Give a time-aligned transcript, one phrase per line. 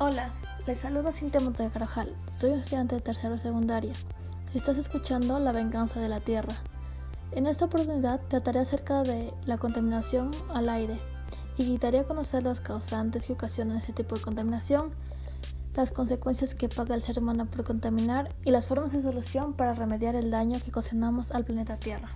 [0.00, 0.30] Hola,
[0.64, 2.14] les saludo Cintia Montoya Carajal.
[2.30, 3.92] Soy estudiante de tercero secundaria.
[4.54, 6.54] Estás escuchando La venganza de la Tierra.
[7.32, 11.00] En esta oportunidad trataré acerca de la contaminación al aire
[11.56, 14.92] y quitaré a conocer los causantes que ocasionan ese tipo de contaminación,
[15.74, 19.74] las consecuencias que paga el ser humano por contaminar y las formas de solución para
[19.74, 22.10] remediar el daño que ocasionamos al planeta Tierra.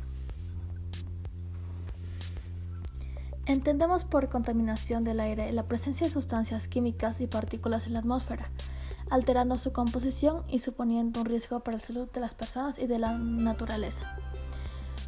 [3.52, 8.50] Entendemos por contaminación del aire la presencia de sustancias químicas y partículas en la atmósfera,
[9.10, 12.98] alterando su composición y suponiendo un riesgo para la salud de las personas y de
[12.98, 14.16] la naturaleza.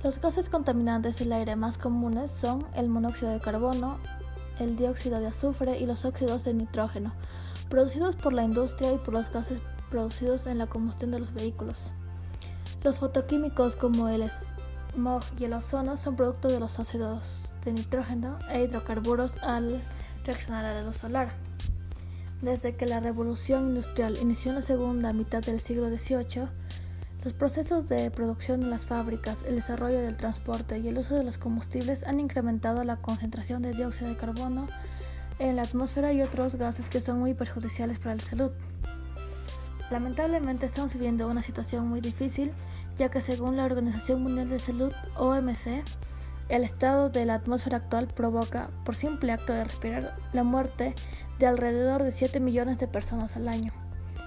[0.03, 3.99] Los gases contaminantes del aire más comunes son el monóxido de carbono,
[4.61, 7.15] el dióxido de azufre y los óxidos de nitrógeno,
[7.71, 11.93] producidos por la industria y por los gases producidos en la combustión de los vehículos.
[12.83, 14.21] Los fotoquímicos como el
[14.95, 19.83] smog y el ozono son producto de los ácidos de nitrógeno e hidrocarburos al
[20.25, 21.29] reaccionar a la luz solar.
[22.43, 26.49] Desde que la revolución industrial inició en la segunda mitad del siglo XVIII,
[27.25, 31.25] los procesos de producción en las fábricas, el desarrollo del transporte y el uso de
[31.25, 34.69] los combustibles han incrementado la concentración de dióxido de carbono
[35.39, 38.53] en la atmósfera y otros gases que son muy perjudiciales para la salud.
[39.91, 42.53] Lamentablemente estamos viviendo una situación muy difícil,
[42.97, 45.85] ya que según la Organización Mundial de Salud, OMC,
[46.49, 50.95] el estado de la atmósfera actual provoca, por simple acto de respirar, la muerte
[51.39, 53.73] de alrededor de 7 millones de personas al año,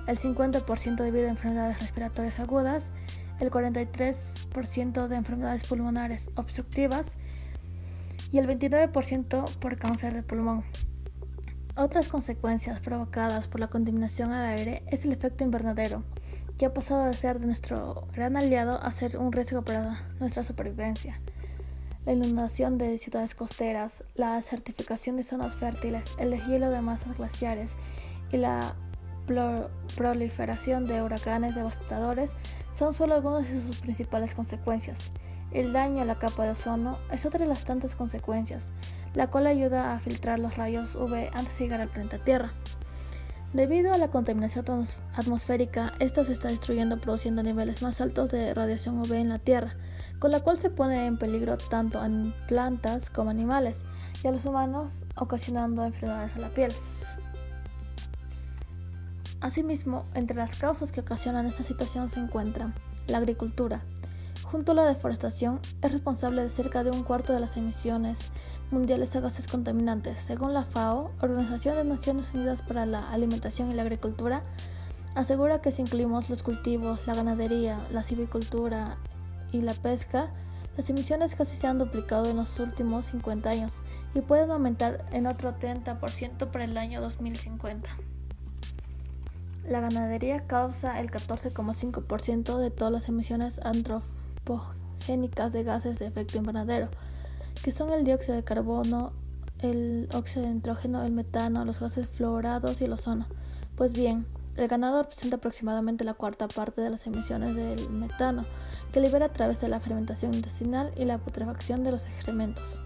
[0.07, 2.91] el 50% debido a enfermedades respiratorias agudas,
[3.39, 7.17] el 43% de enfermedades pulmonares obstructivas
[8.31, 10.63] y el 29% por cáncer de pulmón.
[11.75, 16.03] Otras consecuencias provocadas por la contaminación al aire es el efecto invernadero,
[16.57, 21.19] que ha pasado de ser nuestro gran aliado a ser un riesgo para nuestra supervivencia.
[22.05, 27.75] La inundación de ciudades costeras, la certificación de zonas fértiles, el deshielo de masas glaciares
[28.31, 28.75] y la
[29.95, 32.31] proliferación de huracanes devastadores
[32.71, 35.11] son solo algunas de sus principales consecuencias.
[35.51, 38.71] El daño a la capa de ozono es otra de las tantas consecuencias,
[39.13, 42.53] la cual ayuda a filtrar los rayos UV antes de llegar al planeta Tierra.
[43.53, 44.65] Debido a la contaminación
[45.15, 49.75] atmosférica, esta se está destruyendo produciendo niveles más altos de radiación UV en la Tierra,
[50.19, 52.09] con la cual se pone en peligro tanto a
[52.47, 53.85] plantas como animales
[54.21, 56.73] y a los humanos, ocasionando enfermedades a la piel.
[59.39, 62.75] Asimismo, entre las causas que ocasionan esta situación se encuentran
[63.07, 63.85] la agricultura,
[64.51, 68.31] junto a la deforestación, es responsable de cerca de un cuarto de las emisiones
[68.71, 70.15] mundiales de gases contaminantes.
[70.15, 74.43] Según la FAO, Organización de Naciones Unidas para la Alimentación y la Agricultura,
[75.15, 78.97] asegura que si incluimos los cultivos, la ganadería, la silvicultura
[79.51, 80.31] y la pesca,
[80.77, 83.81] las emisiones casi se han duplicado en los últimos 50 años
[84.13, 87.89] y pueden aumentar en otro 30% para el año 2050.
[89.67, 93.59] La ganadería causa el 14,5% de todas las emisiones
[94.53, 96.89] antróficas de gases de efecto invernadero,
[97.63, 99.13] que son el dióxido de carbono,
[99.59, 103.25] el óxido de nitrógeno, el metano, los gases fluorados y el ozono.
[103.75, 104.25] Pues bien,
[104.57, 108.45] el ganado representa aproximadamente la cuarta parte de las emisiones del metano,
[108.91, 112.79] que libera a través de la fermentación intestinal y la putrefacción de los excrementos.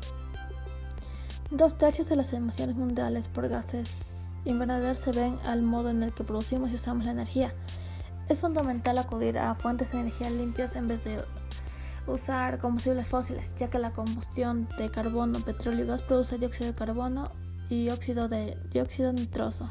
[1.49, 6.13] Dos tercios de las emisiones mundiales por gases invernaderos se ven al modo en el
[6.13, 7.53] que producimos y usamos la energía.
[8.29, 11.21] Es fundamental acudir a fuentes de energía limpias en vez de
[12.11, 16.75] usar combustibles fósiles, ya que la combustión de carbono, petróleo y gas produce dióxido de
[16.75, 17.31] carbono
[17.69, 19.69] y óxido de dióxido nitroso.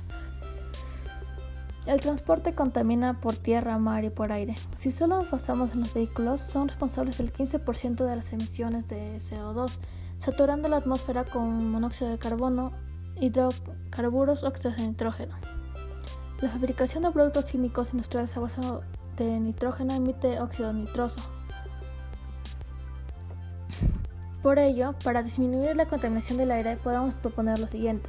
[1.87, 4.55] El transporte contamina por tierra, mar y por aire.
[4.75, 9.17] Si solo nos basamos en los vehículos, son responsables del 15% de las emisiones de
[9.17, 9.79] CO2,
[10.19, 12.73] saturando la atmósfera con monóxido de carbono,
[13.19, 15.37] hidrocarburos, óxidos de nitrógeno.
[16.41, 18.61] La fabricación de productos químicos industriales a base
[19.17, 21.21] de nitrógeno emite óxido nitroso,
[24.43, 28.09] por ello, para disminuir la contaminación del aire podemos proponer lo siguiente.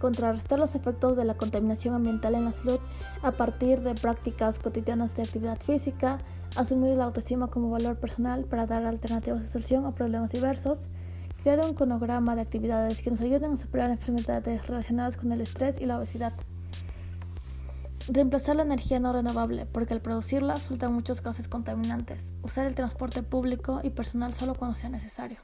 [0.00, 2.80] Contrarrestar los efectos de la contaminación ambiental en la salud
[3.22, 6.18] a partir de prácticas cotidianas de actividad física,
[6.56, 10.88] asumir la autoestima como valor personal para dar alternativas de solución a problemas diversos,
[11.42, 15.80] crear un cronograma de actividades que nos ayuden a superar enfermedades relacionadas con el estrés
[15.80, 16.32] y la obesidad.
[18.08, 22.32] Reemplazar la energía no renovable, porque al producirla sueltan muchos gases contaminantes.
[22.42, 25.38] Usar el transporte público y personal solo cuando sea necesario.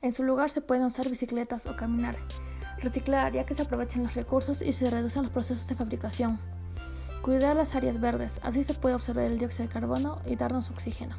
[0.00, 2.16] En su lugar se pueden usar bicicletas o caminar.
[2.78, 6.38] Reciclar ya que se aprovechen los recursos y se reducen los procesos de fabricación.
[7.22, 11.16] Cuidar las áreas verdes, así se puede absorber el dióxido de carbono y darnos oxígeno.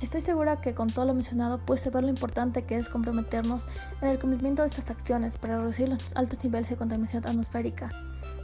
[0.00, 3.66] Estoy segura que con todo lo mencionado puedes ver lo importante que es comprometernos
[4.00, 7.92] en el cumplimiento de estas acciones para reducir los altos niveles de contaminación atmosférica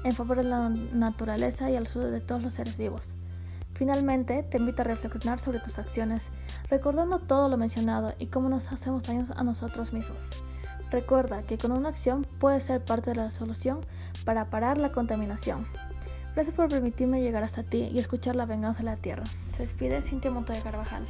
[0.05, 3.15] en favor de la naturaleza y al salud de todos los seres vivos.
[3.73, 6.31] Finalmente, te invito a reflexionar sobre tus acciones,
[6.69, 10.29] recordando todo lo mencionado y cómo nos hacemos daño a nosotros mismos.
[10.91, 13.81] Recuerda que con una acción puedes ser parte de la solución
[14.27, 15.67] para parar la contaminación.
[16.35, 19.25] Gracias por permitirme llegar hasta ti y escuchar la venganza de la tierra.
[19.49, 21.07] Se despide Cintia Montoya Carvajal.